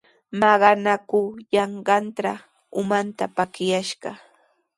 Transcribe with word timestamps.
Maqanakuyanqantraw 0.39 2.39
umanta 2.79 3.23
pakiyashqa. 3.35 4.09